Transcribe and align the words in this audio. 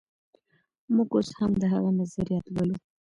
موږ 0.95 1.09
اوس 1.15 1.29
هم 1.37 1.51
د 1.61 1.63
هغه 1.73 1.89
نظريات 1.99 2.45
لولو. 2.53 2.75